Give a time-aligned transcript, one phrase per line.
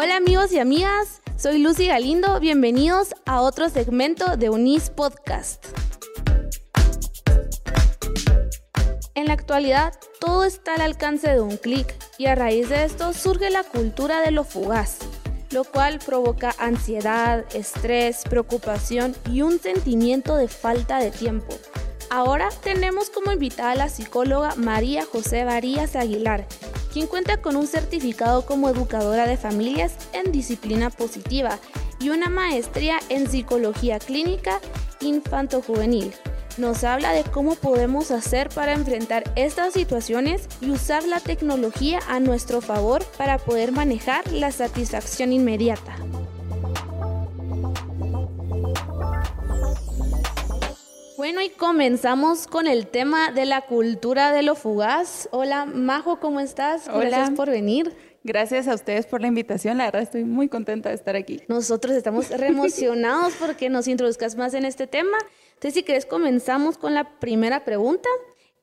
[0.00, 5.66] Hola amigos y amigas, soy Lucy Galindo, bienvenidos a otro segmento de Unis Podcast.
[9.16, 13.12] En la actualidad, todo está al alcance de un clic y a raíz de esto
[13.12, 14.98] surge la cultura de lo fugaz,
[15.50, 21.58] lo cual provoca ansiedad, estrés, preocupación y un sentimiento de falta de tiempo.
[22.08, 26.46] Ahora tenemos como invitada a la psicóloga María José Varías Aguilar,
[26.92, 31.58] quien cuenta con un certificado como educadora de familias en disciplina positiva
[32.00, 34.60] y una maestría en psicología clínica
[35.00, 36.12] infanto-juvenil.
[36.56, 42.18] Nos habla de cómo podemos hacer para enfrentar estas situaciones y usar la tecnología a
[42.18, 45.96] nuestro favor para poder manejar la satisfacción inmediata.
[51.18, 55.28] Bueno, y comenzamos con el tema de la cultura de lo fugaz.
[55.32, 56.86] Hola, Majo, ¿cómo estás?
[56.86, 57.06] Hola.
[57.08, 57.92] Gracias por venir.
[58.22, 59.78] Gracias a ustedes por la invitación.
[59.78, 61.42] La verdad estoy muy contenta de estar aquí.
[61.48, 65.18] Nosotros estamos re emocionados porque nos introduzcas más en este tema.
[65.54, 68.08] Entonces, si querés, comenzamos con la primera pregunta.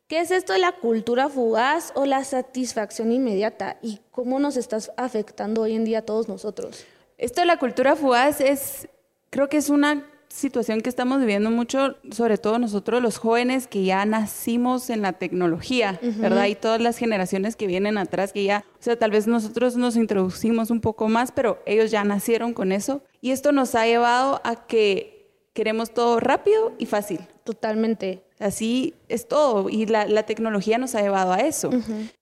[0.08, 3.80] ¿Qué es esto de la cultura fugaz o la satisfacción inmediata?
[3.82, 6.86] ¿Y cómo nos está afectando hoy en día a todos nosotros?
[7.18, 8.88] Esto de la cultura fugaz es,
[9.30, 13.84] creo que es una situación que estamos viviendo mucho, sobre todo nosotros los jóvenes que
[13.84, 16.46] ya nacimos en la tecnología, ¿verdad?
[16.46, 19.96] Y todas las generaciones que vienen atrás, que ya, o sea, tal vez nosotros nos
[19.96, 23.02] introducimos un poco más, pero ellos ya nacieron con eso.
[23.22, 27.22] Y esto nos ha llevado a que queremos todo rápido y fácil.
[27.46, 28.24] Totalmente.
[28.40, 29.70] Así es todo.
[29.70, 31.70] Y la, la tecnología nos ha llevado a eso.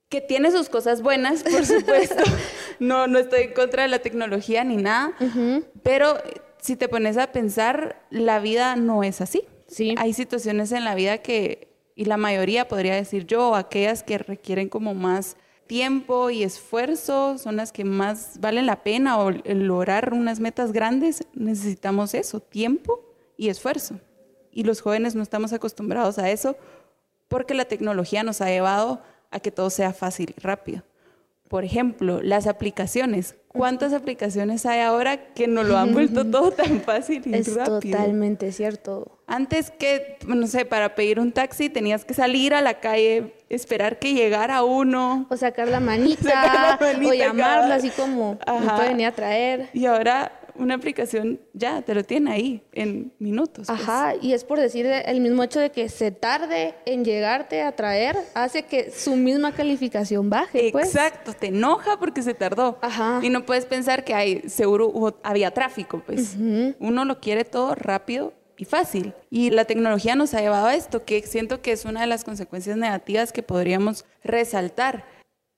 [0.10, 2.24] Que tiene sus cosas buenas, por supuesto.
[2.80, 5.14] no, no estoy en contra de la tecnología ni nada.
[5.82, 6.18] Pero
[6.64, 9.44] si te pones a pensar, la vida no es así.
[9.68, 9.96] Sí.
[9.98, 14.70] Hay situaciones en la vida que, y la mayoría podría decir yo, aquellas que requieren
[14.70, 15.36] como más
[15.68, 21.28] tiempo y esfuerzo, son las que más valen la pena o lograr unas metas grandes,
[21.34, 23.02] necesitamos eso, tiempo
[23.36, 24.00] y esfuerzo.
[24.50, 26.56] Y los jóvenes no estamos acostumbrados a eso
[27.28, 29.02] porque la tecnología nos ha llevado
[29.32, 30.84] a que todo sea fácil y rápido.
[31.50, 33.36] Por ejemplo, las aplicaciones.
[33.54, 37.80] ¿Cuántas aplicaciones hay ahora que nos lo han vuelto todo tan fácil y Es rápido?
[37.98, 39.20] totalmente cierto.
[39.28, 44.00] Antes que, no sé, para pedir un taxi tenías que salir a la calle, esperar
[44.00, 45.28] que llegara uno.
[45.30, 48.76] O sacar la manita, Sacar la manita o llamarlo cada- así como me Ajá.
[48.76, 49.70] puede venir a traer.
[49.74, 53.68] Y ahora una aplicación ya te lo tiene ahí en minutos.
[53.68, 53.80] pues.
[53.82, 57.62] Ajá, y es por decir de- el mismo hecho de que se tarde en llegarte
[57.62, 60.88] a traer, hace que su misma calificación baje, pues.
[60.88, 62.78] Exacto, te enoja porque se tardó.
[62.82, 63.20] Ajá.
[63.22, 66.36] Y no puedes pensar que hay, seguro hubo- había tráfico, pues.
[66.80, 69.14] Uno lo quiere todo rápido y fácil.
[69.32, 72.24] Y la tecnología nos ha llevado a esto, que siento que es una de las
[72.24, 75.06] consecuencias negativas que podríamos resaltar.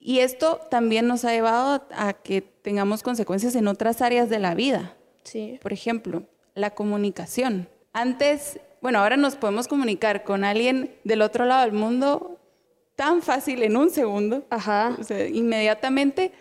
[0.07, 4.53] Y esto también nos ha llevado a que tengamos consecuencias en otras áreas de la
[4.53, 4.95] vida.
[5.23, 5.57] Sí.
[5.63, 6.21] Por ejemplo,
[6.53, 7.67] la comunicación.
[7.91, 12.39] Antes, bueno, ahora nos podemos comunicar con alguien del otro lado del mundo
[12.95, 14.95] tan fácil en un segundo, Ajá.
[14.99, 16.33] o sea, inmediatamente.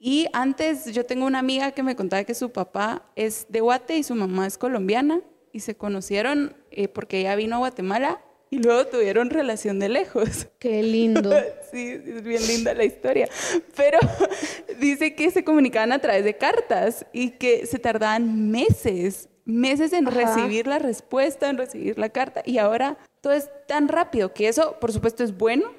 [0.00, 3.98] Y antes yo tengo una amiga que me contaba que su papá es de Guate
[3.98, 5.20] y su mamá es colombiana
[5.52, 8.20] y se conocieron eh, porque ella vino a Guatemala
[8.52, 10.46] y luego tuvieron relación de lejos.
[10.58, 11.32] Qué lindo.
[11.72, 13.26] Sí, es bien linda la historia.
[13.74, 13.98] Pero
[14.78, 20.06] dice que se comunicaban a través de cartas y que se tardaban meses, meses en
[20.06, 20.34] Ajá.
[20.34, 22.42] recibir la respuesta, en recibir la carta.
[22.44, 25.72] Y ahora todo es tan rápido que eso, por supuesto, es bueno,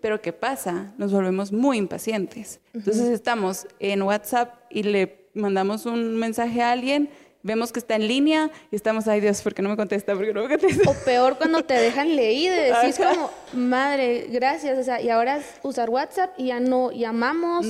[0.00, 0.94] pero ¿qué pasa?
[0.98, 2.60] Nos volvemos muy impacientes.
[2.72, 7.10] Entonces estamos en WhatsApp y le mandamos un mensaje a alguien,
[7.42, 10.14] vemos que está en línea y estamos, ay Dios, ¿por qué no me contesta?
[10.14, 10.90] ¿Por qué no me contesta?
[10.90, 13.14] O peor cuando te dejan leído y decís Ajá.
[13.14, 14.78] como, madre, gracias.
[14.78, 17.66] O sea, y ahora es usar WhatsApp y ya no llamamos.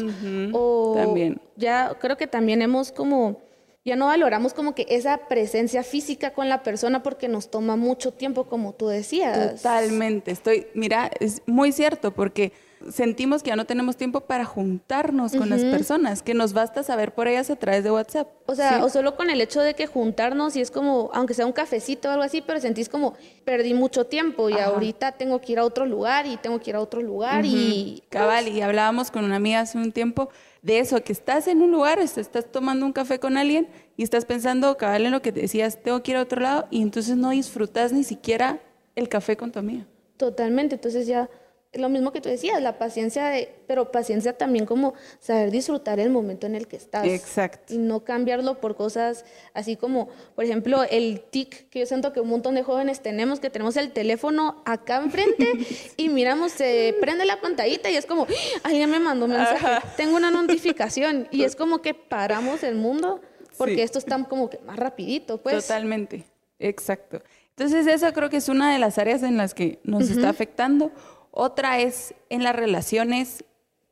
[0.53, 1.41] o también.
[1.57, 3.41] ya creo que también hemos como,
[3.85, 8.13] ya no valoramos como que esa presencia física con la persona porque nos toma mucho
[8.13, 9.57] tiempo, como tú decías.
[9.63, 12.53] Totalmente, estoy, mira, es muy cierto porque
[12.91, 17.13] sentimos que ya no tenemos tiempo para juntarnos con las personas, que nos basta saber
[17.15, 18.29] por ellas a través de WhatsApp.
[18.47, 18.83] O sea, ¿sí?
[18.83, 22.09] o solo con el hecho de que juntarnos y es como, aunque sea un cafecito
[22.09, 23.15] o algo así, pero sentís como,
[23.45, 24.67] perdí mucho tiempo y Ajá.
[24.67, 28.03] ahorita tengo que ir a otro lugar y tengo que ir a otro lugar y...
[28.09, 30.29] Cabal, y hablábamos con una amiga hace un tiempo
[30.63, 34.03] de eso, que estás en un lugar, est- estás tomando un café con alguien y
[34.03, 36.83] estás pensando, cabal, en lo que te decías, tengo que ir a otro lado y
[36.83, 38.61] entonces no disfrutas ni siquiera
[38.97, 39.87] el café con tu amiga.
[40.17, 41.29] Totalmente, entonces ya
[41.75, 46.11] lo mismo que tú decías, la paciencia, de, pero paciencia también como saber disfrutar el
[46.11, 47.07] momento en el que estás.
[47.07, 47.75] Exacto.
[47.75, 52.21] Y no cambiarlo por cosas así como, por ejemplo, el tic que yo siento que
[52.21, 55.53] un montón de jóvenes tenemos, que tenemos el teléfono acá enfrente
[55.97, 58.27] y miramos, se prende la pantallita y es como,
[58.63, 59.67] alguien me mandó un mensaje,
[59.97, 63.21] tengo una notificación y es como que paramos el mundo
[63.59, 65.67] porque esto está como que más rapidito, pues.
[65.67, 66.25] Totalmente,
[66.59, 67.21] exacto.
[67.51, 70.93] Entonces eso creo que es una de las áreas en las que nos está afectando
[71.31, 73.45] otra es en las relaciones,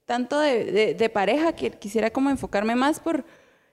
[0.05, 3.25] tanto de, pareja, que quisiera como enfocarme más por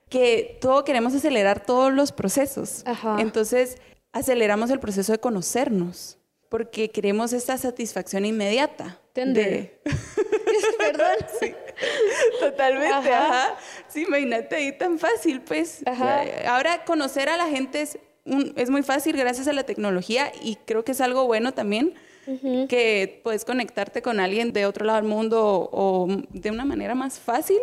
[0.08, 2.84] que todo queremos acelerar todos los procesos.
[3.18, 3.78] Entonces,
[4.12, 6.18] aceleramos el proceso de conocernos,
[6.48, 9.00] porque queremos esta satisfacción inmediata.
[9.14, 9.80] De...
[10.78, 11.16] Perdón.
[11.40, 11.52] Sí,
[12.38, 13.12] totalmente.
[13.12, 13.56] Ajá.
[13.88, 15.82] Sí, imagínate ahí tan fácil, pues.
[16.46, 17.98] Ahora conocer a la gente es,
[18.54, 21.94] es muy fácil gracias a la tecnología y creo que es algo bueno también
[22.68, 27.18] que puedes conectarte con alguien de otro lado del mundo o, de una manera más
[27.18, 27.58] fácil,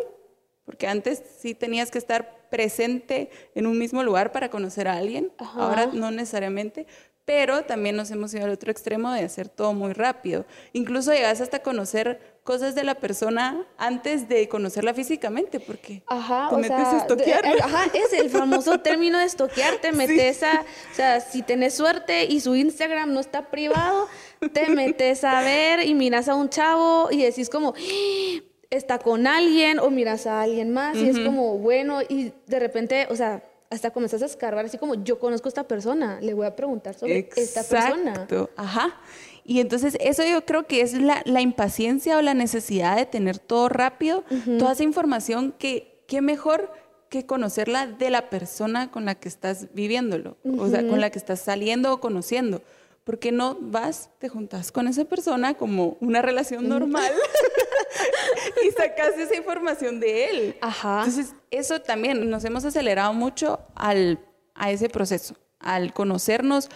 [0.65, 5.31] porque antes sí tenías que estar presente en un mismo lugar para conocer a alguien,
[5.37, 6.85] ahora no necesariamente,
[7.25, 10.45] pero también nos hemos ido al otro extremo de hacer todo muy rápido.
[10.73, 16.55] Incluso llegas hasta conocer cosas de la persona antes de conocerla físicamente, porque ajá, te
[16.57, 17.45] metes a estoquear.
[17.61, 22.25] Ajá, es el famoso término de estoquear, te metes a, o sea, si tenés suerte
[22.25, 24.07] y su Instagram no está privado,
[24.49, 28.41] te metes a ver y miras a un chavo y decís como, ¡Ah!
[28.69, 33.07] está con alguien o miras a alguien más y es como, bueno, y de repente,
[33.09, 36.45] o sea, hasta comenzás a escarbar así como, yo conozco a esta persona, le voy
[36.45, 38.27] a preguntar sobre esta persona.
[38.55, 38.99] Ajá.
[39.43, 43.69] Y entonces eso yo creo que es la, impaciencia o la necesidad de tener todo
[43.69, 44.23] rápido,
[44.59, 46.71] toda esa información que, qué mejor
[47.09, 51.19] que conocerla de la persona con la que estás viviéndolo, o sea, con la que
[51.19, 52.61] estás saliendo o conociendo.
[53.03, 57.11] ¿Por qué no vas, te juntas con esa persona como una relación normal
[58.65, 60.55] y sacas esa información de él?
[60.61, 61.03] Ajá.
[61.05, 64.19] Entonces, eso también nos hemos acelerado mucho al,
[64.55, 66.69] a ese proceso, al conocernos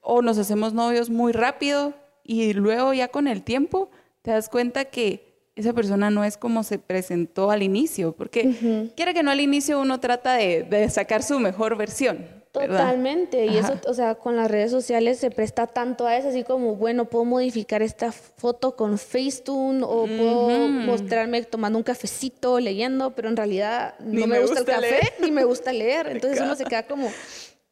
[0.00, 3.90] o nos hacemos novios muy rápido y luego ya con el tiempo
[4.22, 9.12] te das cuenta que esa persona no es como se presentó al inicio, porque quiere
[9.12, 13.78] que no al inicio uno trata de, de sacar su mejor versión, Totalmente, y eso,
[13.86, 17.24] o sea, con las redes sociales se presta tanto a eso, así como, bueno, puedo
[17.24, 23.94] modificar esta foto con Facetune o puedo mostrarme tomando un cafecito, leyendo, pero en realidad
[24.00, 27.10] no me, gusta, el café ni me gusta leer, entonces uno se queda como,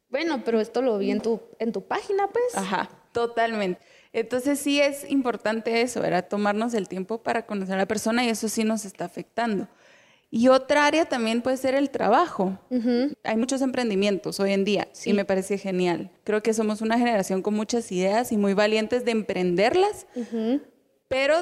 [0.09, 2.55] bueno, pero esto lo vi en tu, en tu página, pues.
[2.55, 3.81] Ajá, totalmente.
[4.13, 8.29] Entonces sí es importante eso, era tomarnos el tiempo para conocer a la persona y
[8.29, 9.67] eso sí nos está afectando.
[10.29, 12.59] Y otra área también puede ser el trabajo.
[13.23, 16.11] Hay muchos emprendimientos hoy en día y me parece genial.
[16.23, 20.05] Creo que somos una generación con muchas ideas y muy valientes de emprenderlas,
[21.07, 21.35] pero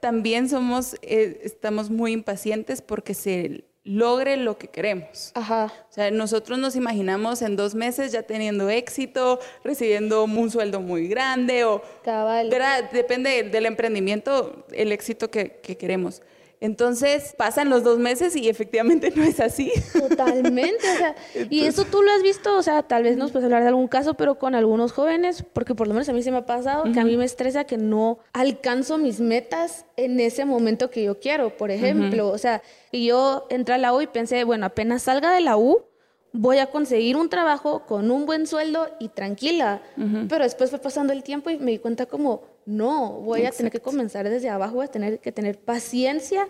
[0.00, 5.32] también somos, eh, estamos muy impacientes porque se logre lo que queremos.
[5.34, 5.72] Ajá.
[5.90, 11.08] O sea, nosotros nos imaginamos en dos meses ya teniendo éxito, recibiendo un sueldo muy
[11.08, 11.82] grande o...
[12.04, 12.50] Cabal.
[12.92, 16.22] Depende del emprendimiento, el éxito que, que queremos.
[16.60, 19.72] Entonces pasan los dos meses y efectivamente no es así.
[19.92, 21.16] Totalmente, o sea,
[21.50, 23.88] y eso tú lo has visto, o sea, tal vez nos puedes hablar de algún
[23.88, 26.84] caso, pero con algunos jóvenes, porque por lo menos a mí se me ha pasado
[26.92, 31.18] que a mí me estresa que no alcanzo mis metas en ese momento que yo
[31.18, 35.02] quiero, por ejemplo, o sea, y yo entré a la U y pensé, bueno, apenas
[35.02, 35.84] salga de la U,
[36.32, 39.82] voy a conseguir un trabajo con un buen sueldo y tranquila.
[40.28, 43.72] Pero después fue pasando el tiempo y me di cuenta como, no, voy a tener
[43.72, 46.48] que comenzar desde abajo, voy a tener que tener paciencia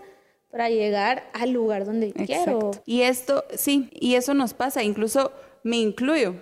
[0.51, 2.71] para llegar al lugar donde quiero.
[2.85, 5.31] Y esto, sí, y eso nos pasa, incluso
[5.63, 6.35] me incluyo,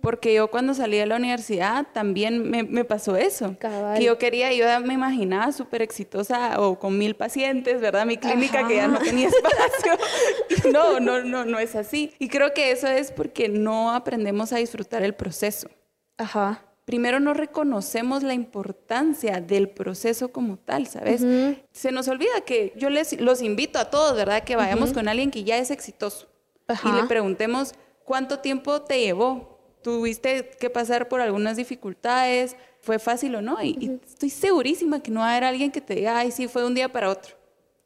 [0.00, 4.66] porque yo cuando salí de la universidad también me, pasó eso, que yo quería, yo
[4.86, 8.06] me imaginaba súper exitosa o con mil pacientes, ¿verdad?
[8.06, 9.92] Mi clínica que ya no tenía espacio.
[10.72, 12.12] no, no, no, no es así.
[12.18, 15.68] Y creo que eso es porque no aprendemos a disfrutar el proceso.
[16.16, 21.24] Ajá primero no reconocemos la importancia del proceso como tal, ¿sabes?
[21.72, 24.44] Se nos olvida que yo les los invito a todos, ¿verdad?
[24.44, 26.28] Que vayamos con alguien que ya es exitoso
[26.68, 29.58] y le preguntemos cuánto tiempo te llevó.
[29.82, 32.56] ¿Tuviste que pasar por algunas dificultades?
[32.80, 33.62] ¿Fue fácil o no?
[33.62, 36.64] Y, estoy segurísima que no va a haber alguien que te diga, ay, sí, fue
[36.64, 37.34] un día para otro.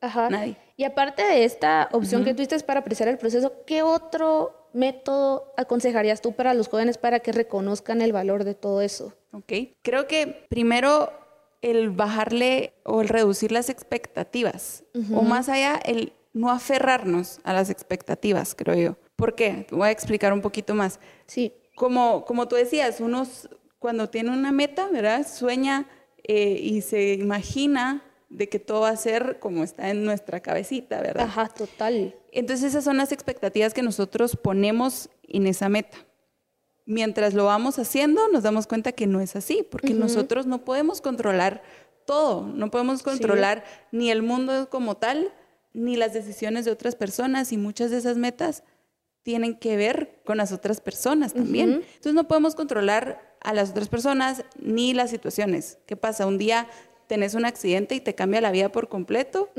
[0.01, 0.31] Ajá.
[0.31, 0.57] Nadie.
[0.77, 6.21] Y aparte de esta opción que tuviste para apreciar el proceso, ¿qué otro método aconsejarías
[6.21, 9.13] tú para los jóvenes para que reconozcan el valor de todo eso?
[9.33, 11.11] Ok, creo que primero
[11.63, 17.71] el bajarle o el reducir las expectativas, o más allá, el no aferrarnos a las
[17.71, 19.08] expectativas, creo yo.
[19.19, 19.67] ¿Por qué?
[19.69, 21.01] Te voy a explicar un poquito más.
[21.27, 21.53] Sí.
[21.75, 23.27] Como, como tú decías, uno
[23.81, 25.27] cuando tiene una meta, ¿verdad?
[25.27, 25.89] Sueña
[26.23, 31.01] eh, y se imagina de que todo va a ser como está en nuestra cabecita,
[31.01, 31.25] ¿verdad?
[31.25, 32.15] Ajá, total.
[32.31, 35.99] Entonces esas son las expectativas que nosotros ponemos en esa meta.
[36.87, 41.01] Mientras lo vamos haciendo, nos damos cuenta que no es así, porque nosotros no podemos
[41.01, 41.65] controlar
[42.07, 45.33] todo, no podemos controlar ni el mundo como tal,
[45.73, 48.63] ni las decisiones de otras personas, y muchas de esas metas
[49.28, 51.82] tienen que ver con las otras personas también.
[51.85, 55.76] Entonces no podemos controlar a las otras personas ni las situaciones.
[55.85, 56.26] ¿Qué pasa?
[56.26, 56.66] Un día
[57.08, 59.50] tenés un accidente y te cambia la vida por completo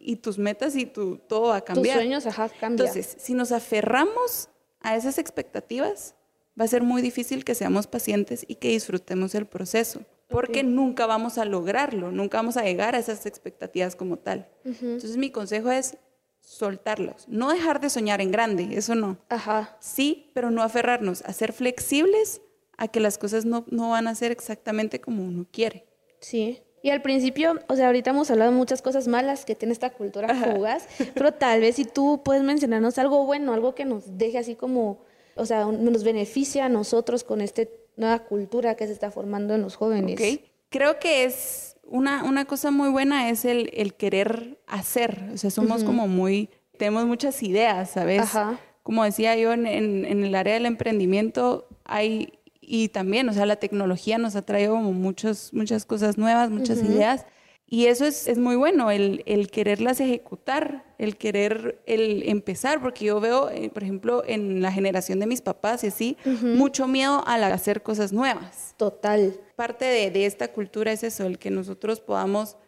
[0.00, 1.98] y tus metas y tu, todo va a cambiar.
[1.98, 2.72] Tus sueños, ajá, cambian.
[2.72, 4.48] Entonces, si nos aferramos
[4.80, 6.14] a esas expectativas,
[6.58, 11.04] va a ser muy difícil que seamos pacientes y que disfrutemos el proceso, porque nunca
[11.04, 14.48] vamos a lograrlo, nunca vamos a llegar a esas expectativas como tal.
[14.64, 15.98] Entonces, mi consejo es
[16.44, 19.18] soltarlos, no dejar de soñar en grande, eso no.
[19.28, 19.76] Ajá.
[19.80, 22.42] Sí, pero no aferrarnos, a ser flexibles
[22.76, 25.86] a que las cosas no, no van a ser exactamente como uno quiere.
[26.20, 26.60] Sí.
[26.82, 29.90] Y al principio, o sea, ahorita hemos hablado de muchas cosas malas que tiene esta
[29.90, 34.36] cultura fugaz, pero tal vez si tú puedes mencionarnos algo bueno, algo que nos deje
[34.36, 35.00] así como,
[35.34, 37.62] o sea, nos beneficia a nosotros con esta
[37.96, 40.14] nueva cultura que se está formando en los jóvenes.
[40.16, 40.44] Okay.
[40.68, 45.50] Creo que es una, una cosa muy buena es el, el querer hacer, o sea,
[45.50, 48.22] somos como muy, tenemos muchas ideas, ¿sabes?
[48.22, 48.58] Ajá.
[48.82, 53.46] Como decía yo, en, en, en el área del emprendimiento hay y también, o sea,
[53.46, 57.26] la tecnología nos ha traído como muchos, muchas cosas nuevas, muchas ideas.
[57.66, 63.06] Y eso es, es muy bueno, el, el, quererlas ejecutar, el querer el empezar, porque
[63.06, 67.24] yo veo, eh, por ejemplo, en la generación de mis papás y así, mucho miedo
[67.26, 68.74] al hacer cosas nuevas.
[68.76, 69.34] Total.
[69.56, 72.58] Parte de, de, esta cultura es eso, el que nosotros podamos,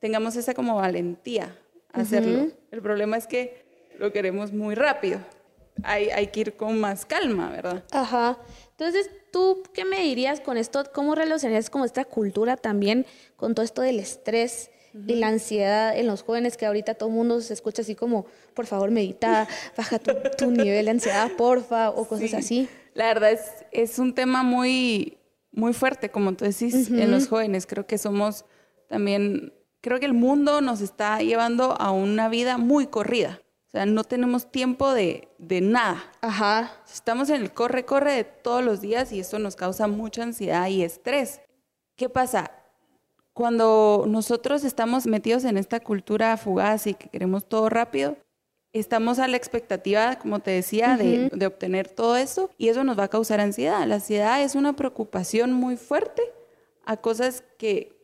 [0.00, 1.56] tengamos esa como valentía
[1.92, 2.48] a hacerlo.
[2.72, 5.20] El problema es que lo queremos muy rápido.
[5.84, 7.84] Hay, hay que ir con más calma, ¿verdad?
[7.92, 8.38] Ajá.
[8.72, 10.84] Entonces, ¿tú qué me dirías con esto?
[10.92, 13.06] ¿Cómo relacionarías como esta cultura también
[13.36, 14.70] con todo esto del estrés
[15.06, 18.26] y la ansiedad en los jóvenes que ahorita todo el mundo se escucha así como,
[18.54, 19.46] por favor, medita,
[19.76, 22.68] baja tu, nivel de ansiedad, porfa, o cosas así?
[22.94, 25.18] La verdad es, es un tema muy,
[25.52, 27.66] muy fuerte, como tú decís, en los jóvenes.
[27.66, 28.44] Creo que somos
[28.88, 33.40] también, creo que el mundo nos está llevando a una vida muy corrida.
[33.70, 36.02] O sea, no tenemos tiempo de, de, nada.
[36.22, 36.72] Ajá.
[36.92, 40.66] Estamos en el corre, corre de todos los días y esto nos causa mucha ansiedad
[40.66, 41.40] y estrés.
[41.94, 42.50] ¿Qué pasa?
[43.32, 48.16] Cuando nosotros estamos metidos en esta cultura fugaz y que queremos todo rápido,
[48.72, 52.98] estamos a la expectativa, como te decía, de, de, obtener todo eso y eso nos
[52.98, 53.86] va a causar ansiedad.
[53.86, 56.22] La ansiedad es una preocupación muy fuerte
[56.84, 57.96] a cosas que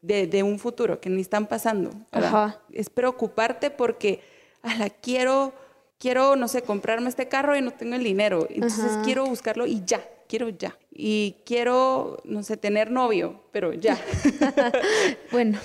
[0.00, 1.90] de, de un futuro que ni están pasando.
[2.10, 2.60] Ajá.
[2.72, 4.31] Es preocuparte porque
[4.62, 5.52] la quiero,
[5.98, 8.46] quiero, no sé, comprarme este carro y no tengo el dinero.
[8.50, 10.76] Entonces quiero buscarlo y ya, quiero ya.
[10.90, 13.98] Y quiero, no sé, tener novio, pero ya.
[15.32, 15.58] bueno.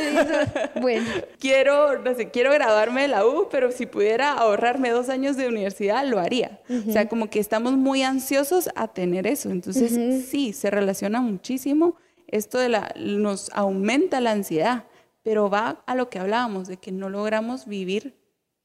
[0.80, 1.06] bueno.
[1.38, 5.48] Quiero, no sé, quiero graduarme de la U, pero si pudiera ahorrarme dos años de
[5.48, 6.60] universidad, lo haría.
[6.88, 9.50] O sea, como que estamos muy ansiosos a tener eso.
[9.50, 11.96] Entonces, sí, se relaciona muchísimo.
[12.26, 14.84] Esto de la, nos aumenta la ansiedad,
[15.22, 18.19] pero va a lo que hablábamos, de que no logramos vivir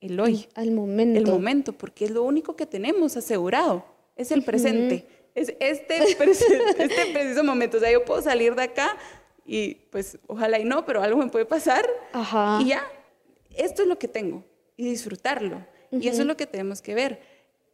[0.06, 0.48] el hoy.
[0.56, 1.20] Al momento.
[1.20, 3.86] El momento, porque es lo único que tenemos asegurado,
[4.16, 5.08] es el presente.
[5.34, 5.98] Es este,
[6.78, 7.78] este preciso momento.
[7.78, 8.98] O sea, yo puedo salir de acá
[9.46, 11.86] y pues ojalá y no, pero algo me puede pasar.
[12.14, 12.60] Ajá.
[12.62, 12.84] Y ya,
[13.56, 14.44] esto es lo que tengo
[14.78, 15.66] y disfrutarlo.
[15.92, 17.22] Y eso es lo que tenemos que ver.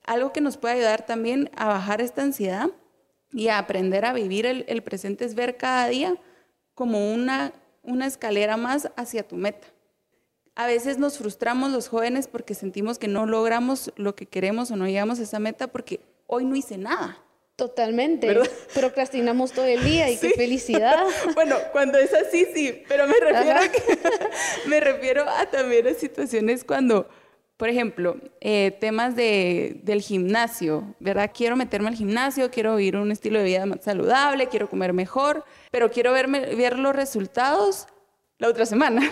[0.03, 2.69] Algo que nos puede ayudar también a bajar esta ansiedad
[3.31, 6.17] y a aprender a vivir el, el presente es ver cada día
[6.73, 9.67] como una, una escalera más hacia tu meta.
[10.55, 14.75] A veces nos frustramos los jóvenes porque sentimos que no logramos lo que queremos o
[14.75, 17.17] no llegamos a esa meta porque hoy no hice nada.
[17.61, 18.39] Totalmente.
[18.73, 21.05] Procrastinamos todo el día y qué felicidad.
[21.35, 23.69] bueno, cuando es así, sí, pero me refiero, a,
[24.67, 27.07] me refiero a también a situaciones cuando,
[27.57, 31.31] por ejemplo, eh, temas de, del gimnasio, ¿verdad?
[31.31, 35.45] Quiero meterme al gimnasio, quiero vivir un estilo de vida más saludable, quiero comer mejor,
[35.69, 37.85] pero quiero verme, ver los resultados
[38.39, 39.07] la otra semana.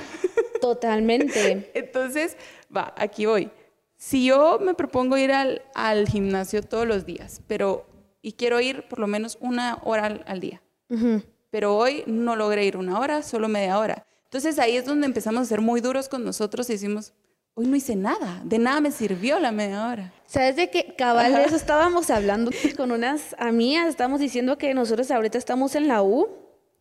[0.59, 1.71] Totalmente.
[1.73, 2.37] Entonces,
[2.75, 3.51] va, aquí voy.
[3.97, 7.85] Si yo me propongo ir al, al, gimnasio todos los días, pero
[8.21, 10.61] y quiero ir por lo menos una hora al, al día,
[11.49, 14.05] pero hoy no logré ir una hora, solo media hora.
[14.23, 17.13] Entonces ahí es donde empezamos a ser muy duros con nosotros y decimos,
[17.55, 20.13] hoy no hice nada, de nada me sirvió la media hora.
[20.27, 20.95] ¿Sabes de qué?
[20.97, 25.87] Cabal, de eso estábamos hablando con unas amigas, estábamos diciendo que nosotros ahorita estamos en
[25.87, 26.29] la U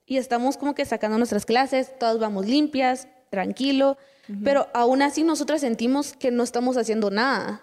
[0.07, 3.97] y estamos como que sacando nuestras clases, todas vamos limpias, tranquilo,
[4.45, 7.63] pero aún así nosotras sentimos que no estamos haciendo nada.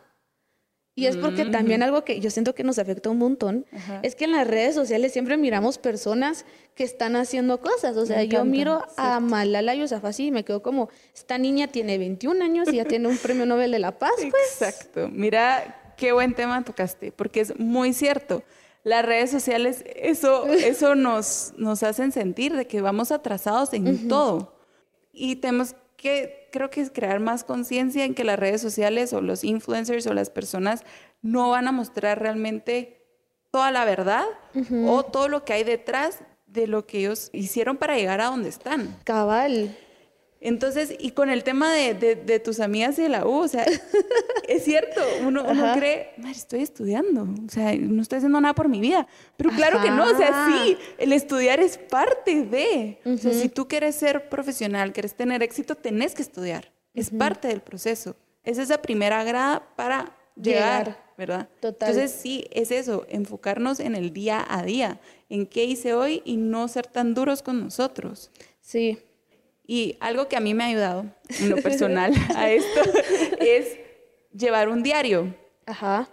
[0.98, 3.66] Y es porque también algo que yo siento que nos afecta un montón
[4.02, 7.98] es que en las redes sociales siempre miramos personas que están haciendo cosas.
[7.98, 12.42] O sea, yo miro a Malala Yousafzai y me quedo como, esta niña tiene 21
[12.42, 14.62] años y ya tiene un premio Nobel de la Paz, pues.
[14.62, 15.10] Exacto.
[15.12, 18.44] Mira qué buen tema tocaste, porque es muy cierto.
[18.86, 24.55] Las redes sociales, eso, eso nos, nos hacen sentir de que vamos atrasados en todo.
[25.16, 29.22] Y tenemos que creo que es crear más conciencia en que las redes sociales o
[29.22, 30.84] los influencers o las personas
[31.22, 33.02] no van a mostrar realmente
[33.52, 34.26] toda la verdad
[34.86, 38.50] o todo lo que hay detrás de lo que ellos hicieron para llegar a donde
[38.50, 38.98] están.
[39.04, 39.78] Cabal.
[40.46, 43.66] Entonces, y con el tema de, tus amigas de la U, o sea,
[44.48, 49.08] es cierto, uno, cree, estoy estudiando, o sea, no estoy haciendo nada por mi vida.
[49.38, 53.00] Pero claro que no, o sea, sí, el estudiar es parte de.
[53.06, 56.72] O sea, si tú quieres ser profesional, quieres tener éxito, tenés que estudiar.
[56.94, 58.16] Es parte del proceso.
[58.44, 61.50] Es esa primera grada para llegar, ¿verdad?
[61.60, 61.90] Total.
[61.90, 66.38] Entonces, sí, es eso, enfocarnos en el día a día, en qué hice hoy y
[66.38, 68.30] no ser tan duros con nosotros.
[68.62, 69.00] Sí.
[69.68, 71.06] Y algo que a mí me ha ayudado
[71.40, 72.82] en lo personal a esto
[73.40, 73.78] es
[74.32, 75.34] llevar un diario.
[75.66, 76.10] Ajá.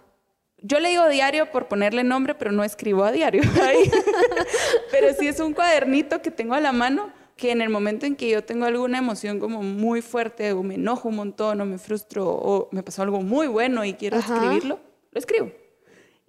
[0.57, 3.41] Yo le digo diario por ponerle nombre, pero no escribo a diario.
[4.91, 8.15] pero sí es un cuadernito que tengo a la mano que en el momento en
[8.15, 11.77] que yo tengo alguna emoción como muy fuerte o me enojo un montón o me
[11.77, 14.79] frustro o me pasó algo muy bueno y quiero escribirlo,
[15.11, 15.51] lo escribo.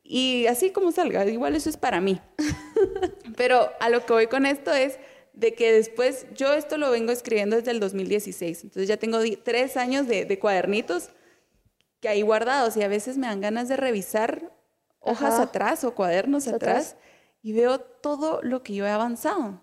[0.02, 2.20] Y así como salga, igual eso es para mí.
[3.36, 4.98] pero a lo que voy con esto es
[5.34, 9.76] de que después, yo esto lo vengo escribiendo desde el 2016, entonces ya tengo tres
[9.76, 11.10] años de, cuadernitos
[12.00, 14.52] que hay guardados y a veces me dan ganas de revisar
[15.00, 16.96] hojas atrás o cuadernos atrás,
[17.42, 19.60] y veo todo lo que yo he avanzado.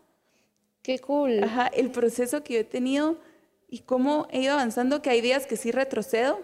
[0.84, 1.44] Qué cool.
[1.44, 3.18] Ajá, el proceso que yo he tenido
[3.68, 6.40] y cómo he ido avanzando, que hay días que sí retrocedo,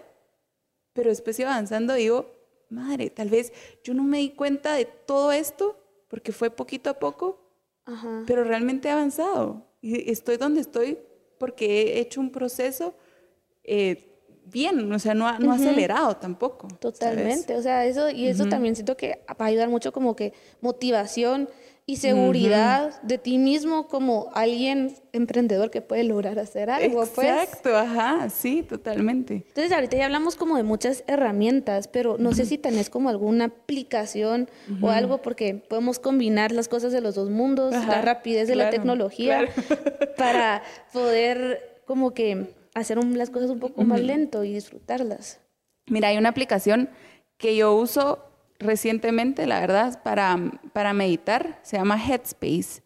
[0.94, 2.34] pero después iba avanzando y digo,
[2.70, 3.52] madre, tal vez
[3.84, 7.47] yo no me di cuenta de todo esto porque fue poquito a poco,
[8.26, 9.66] pero realmente he avanzado.
[9.80, 10.98] Y estoy donde estoy
[11.38, 12.94] porque he hecho un proceso
[13.64, 14.08] eh,
[14.44, 16.68] bien, o sea, no, no acelerado tampoco.
[16.80, 20.32] Totalmente, o sea, eso y eso también siento que va a ayudar mucho como que
[20.60, 21.48] motivación
[21.88, 27.06] y seguridad de ti mismo como alguien emprendedor que puede lograr hacer algo.
[27.14, 27.26] Pues.
[27.26, 29.46] Exacto, ajá, sí, totalmente.
[29.48, 33.46] Entonces ahorita ya hablamos como de muchas herramientas, pero no sé si tenés como alguna
[33.46, 34.50] aplicación
[34.82, 38.68] o algo porque podemos combinar las cosas de los dos mundos, la rapidez de la
[38.68, 39.48] tecnología
[40.18, 45.40] para poder como que hacer las cosas un poco más lento y disfrutarlas.
[45.86, 46.90] Mira, hay una aplicación
[47.38, 48.27] que yo uso
[48.58, 50.38] recientemente, la verdad, para,
[50.72, 51.58] para meditar.
[51.62, 52.82] Se llama Headspace.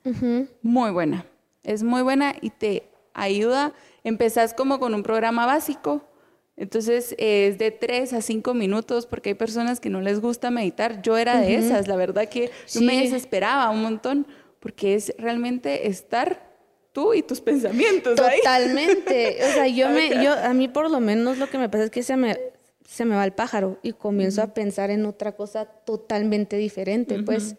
[0.63, 1.27] Muy buena.
[1.63, 3.73] Es muy buena y te ayuda.
[4.05, 6.09] Empezás como con un programa básico.
[6.57, 11.01] Entonces es de 3 a 5 minutos porque hay personas que no les gusta meditar.
[11.03, 11.89] Yo era de esas.
[11.89, 14.27] La verdad que yo me desesperaba un montón
[14.61, 16.53] porque es realmente estar
[16.93, 18.17] tú y tus pensamientos.
[18.17, 19.39] Totalmente.
[19.45, 21.91] O sea, yo me, yo, a mí por lo menos lo que me pasa es
[21.91, 22.39] que se me,
[22.93, 27.57] se me va el pájaro y comienzo a pensar en otra cosa totalmente diferente, pues.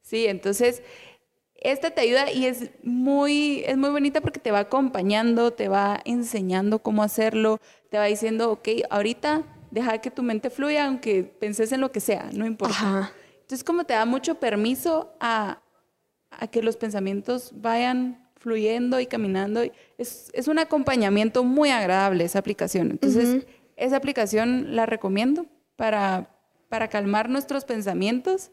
[0.00, 0.82] Sí, entonces
[1.60, 6.00] esta te ayuda y es muy, es muy bonita porque te va acompañando, te va
[6.06, 11.70] enseñando cómo hacerlo, te va diciendo, ok, ahorita deja que tu mente fluya aunque penses
[11.72, 13.12] en lo que sea, no importa.
[13.42, 15.60] Entonces como te da mucho permiso a,
[16.50, 19.60] que los pensamientos vayan fluyendo y caminando.
[19.98, 22.90] Es, es un acompañamiento muy agradable esa aplicación.
[22.90, 23.46] Entonces,
[23.82, 26.30] esa aplicación la recomiendo para,
[26.68, 28.50] para calmar nuestros pensamientos.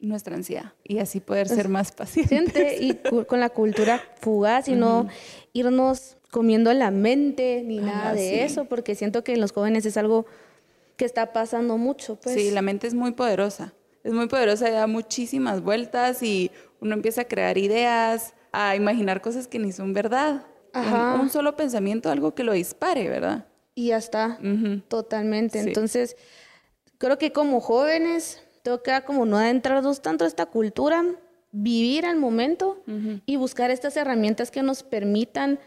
[0.00, 2.80] nuestra ansiedad y así poder ser más pacientes.
[2.80, 2.94] Y
[3.26, 5.08] con la cultura fugaz y no
[5.52, 9.96] irnos comiendo la mente ni nada de eso, porque siento que en los jóvenes es
[9.96, 10.26] algo
[10.96, 12.16] que está pasando mucho.
[12.16, 12.34] Pues.
[12.34, 13.74] Sí, la mente es muy poderosa.
[14.04, 19.20] Es muy poderosa y da muchísimas vueltas y uno empieza a crear ideas, a imaginar
[19.20, 20.46] cosas que ni son verdad.
[20.72, 23.49] Un, un, solo pensamiento, algo que lo dispare, ¿verdad?
[23.80, 24.38] Y ya está,
[24.88, 25.58] totalmente.
[25.60, 26.16] Entonces,
[26.98, 31.04] creo que como jóvenes toca como no adentrarnos tanto a esta cultura,
[31.50, 32.82] vivir al momento
[33.24, 35.58] y buscar estas herramientas que nos permitan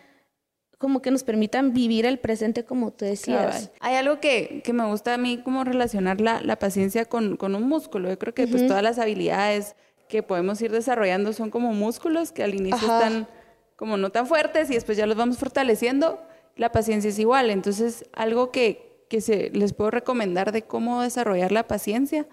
[0.78, 3.72] como que nos permitan vivir el presente como tú decías.
[3.80, 7.56] Hay algo que, que, me gusta a mí como relacionar la, la paciencia con, con,
[7.56, 8.10] un músculo.
[8.10, 9.78] Yo creo que pues todas las habilidades
[10.10, 13.30] que podemos ir desarrollando son como músculos que al inicio están
[13.78, 16.22] como no tan fuertes y después ya los vamos fortaleciendo
[16.56, 17.50] la paciencia es igual.
[17.50, 22.28] Entonces, algo que, que se, les puedo recomendar de cómo desarrollar la paciencia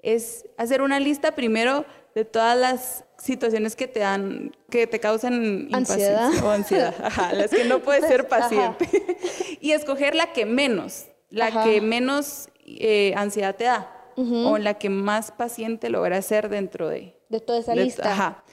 [0.00, 1.84] es hacer una lista primero
[2.14, 7.50] de todas las situaciones que te dan, que te causan ansiedad o ansiedad, Ajá, las
[7.50, 8.88] que no puedes ser paciente
[9.60, 14.88] y escoger la que menos, la que menos eh, ansiedad te da o la que
[14.88, 17.14] más paciente logra ser dentro de...
[17.28, 18.12] De toda esa lista.
[18.12, 18.44] Ajá.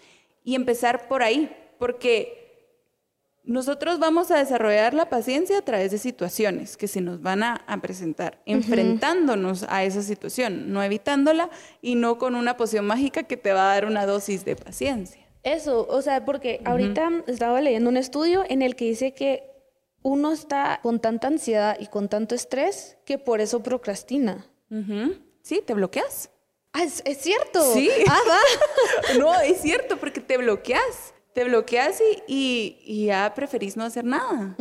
[0.43, 2.42] Y empezar por ahí, porque
[3.43, 7.79] nosotros vamos a desarrollar la paciencia a través de situaciones que se nos van a,
[7.81, 11.49] presentar, enfrentándonos a esa situación, no evitándola
[11.81, 15.21] y no con una poción mágica que te va a dar una dosis de paciencia.
[15.43, 19.43] Eso, o sea, porque ahorita estaba leyendo un estudio en el que dice que
[20.01, 24.45] uno está con tanta ansiedad y con tanto estrés que por eso procrastina.
[25.41, 26.29] Sí, te bloqueas.
[26.71, 27.73] Ah, es, cierto.
[27.73, 27.89] Sí.
[28.07, 29.17] Ah, va.
[29.19, 31.13] no, es cierto, porque te bloqueas.
[31.33, 34.55] Te bloqueas y, y, ya preferís no hacer nada.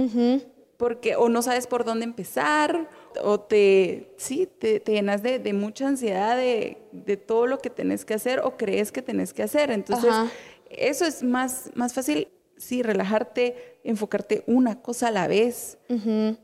[0.76, 2.88] Porque o no sabes por dónde empezar,
[3.22, 8.04] o te, sí, te, llenas de, de, mucha ansiedad de, de, todo lo que tenés
[8.04, 9.70] que hacer o crees que tenés que hacer.
[9.70, 10.12] Entonces,
[10.70, 12.28] eso es más, más fácil
[12.62, 15.78] sí, relajarte, enfocarte una cosa a la vez,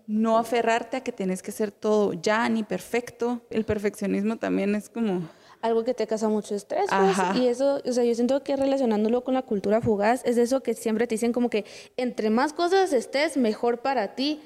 [0.07, 3.41] no aferrarte a que tienes que hacer todo ya ni perfecto.
[3.51, 5.29] El perfeccionismo también es como...
[5.61, 6.87] Algo que te causa mucho estrés.
[6.88, 10.62] Pues, y eso, o sea, yo siento que relacionándolo con la cultura fugaz, es eso
[10.62, 11.64] que siempre te dicen como que
[11.97, 14.40] entre más cosas estés, mejor para ti.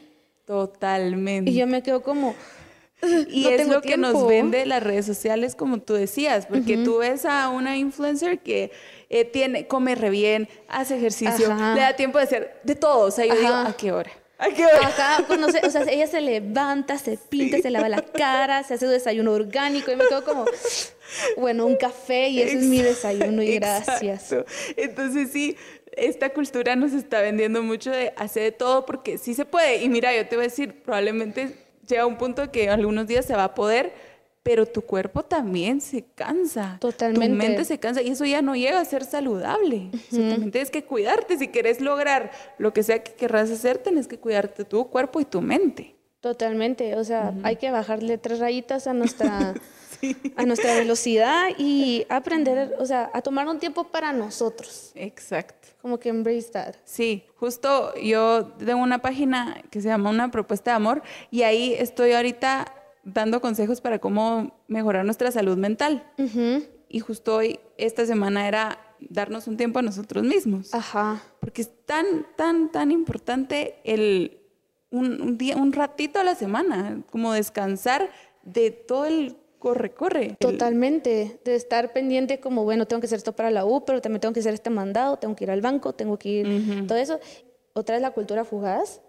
[0.46, 1.50] Totalmente.
[1.50, 2.34] Y yo me quedo como...
[3.28, 7.24] Y es lo que nos vende las redes sociales, como tú decías, porque tú ves
[7.24, 8.70] a una influencer que
[9.10, 13.06] eh, tiene, come re bien, hace ejercicio, le da tiempo de hacer de todo.
[13.06, 14.10] O sea, yo digo, ¿a qué hora?
[15.26, 18.92] Cuando o sea, ella se levanta, se pinta, se lava la cara, se hace su
[18.92, 20.44] desayuno orgánico y me quedo como,
[21.36, 24.34] bueno, un café y ese es mi desayuno y gracias.
[24.76, 25.56] Entonces sí,
[25.92, 29.82] esta cultura nos está vendiendo mucho de hacer de todo porque sí se puede.
[29.82, 31.54] Y mira, yo te voy a decir, probablemente
[31.86, 33.92] llega un punto que algunos días se va a poder,
[34.42, 36.78] pero tu cuerpo también se cansa.
[36.80, 37.28] Totalmente.
[37.28, 39.90] Tu mente se cansa y eso ya no llega a ser saludable.
[40.10, 41.38] Uh tienes que cuidarte.
[41.38, 45.24] Si quieres lograr lo que sea que querrás hacer, tienes que cuidarte tu cuerpo y
[45.24, 45.94] tu mente.
[46.20, 46.94] Totalmente.
[46.96, 49.54] O sea, hay que bajarle tres rayitas a nuestra,
[50.36, 54.92] a nuestra velocidad y aprender, o sea, a tomar un tiempo para nosotros.
[54.94, 55.68] Exacto.
[55.80, 56.74] Como que embrace that.
[56.84, 61.02] Sí, justo yo tengo una página que se llama Una Propuesta de Amor
[61.32, 62.72] y ahí estoy ahorita
[63.04, 66.04] dando consejos para cómo mejorar nuestra salud mental.
[66.88, 70.74] Y justo hoy, esta semana era darnos un tiempo a nosotros mismos.
[70.74, 71.22] Ajá.
[71.40, 74.38] Porque es tan, tan, tan importante el,
[74.90, 78.10] un, día, un ratito a la semana, como descansar
[78.42, 80.36] de todo el corre, corre.
[80.38, 84.20] Totalmente, de estar pendiente como, bueno, tengo que hacer esto para la U, pero también
[84.20, 87.20] tengo que hacer este mandado, tengo que ir al banco, tengo que ir, todo eso.
[87.72, 89.00] Otra es la cultura fugaz.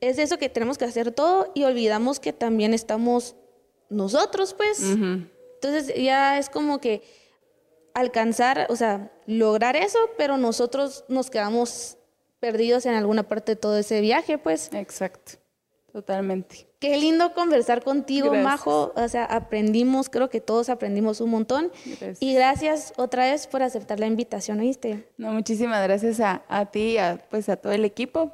[0.00, 3.36] Es eso que tenemos que hacer todo y olvidamos que también estamos
[3.92, 4.80] nosotros, pues.
[4.82, 7.02] Entonces ya es como que
[7.94, 11.98] alcanzar, o sea, lograr eso, pero nosotros nos quedamos
[12.40, 14.70] perdidos en alguna parte de todo ese viaje, pues.
[14.72, 15.32] Exacto,
[15.92, 16.66] totalmente.
[16.80, 18.92] Qué lindo conversar contigo, Majo.
[18.96, 21.70] O sea, aprendimos, creo que todos aprendimos un montón.
[22.18, 25.06] Y gracias otra vez por aceptar la invitación, ¿oíste?
[25.16, 28.32] No, muchísimas gracias a, a ti y a, pues a todo el equipo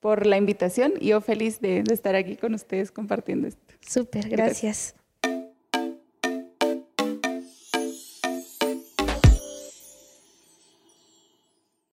[0.00, 0.94] por la invitación.
[1.00, 3.74] Yo feliz de, estar aquí con ustedes compartiendo esto.
[3.86, 4.94] Súper, gracias.